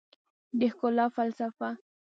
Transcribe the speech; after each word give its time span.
د 0.59 0.61
ښکلا 0.75 1.05
فلسفه 1.15 1.69